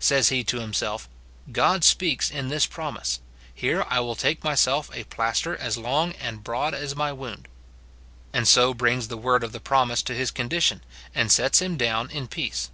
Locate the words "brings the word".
8.74-9.44